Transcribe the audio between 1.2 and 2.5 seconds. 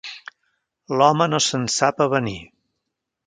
no se'n sap avenir.